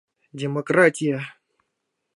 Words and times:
—Демократия! 0.41 1.17